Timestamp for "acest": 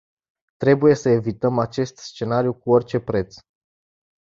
1.59-1.97